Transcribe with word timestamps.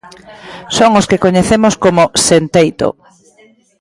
Son 0.77 0.91
os 0.99 1.05
que 1.09 1.21
coñecemos 1.25 1.73
como 1.83 2.03
'sen 2.09 2.43
teito'. 2.53 2.91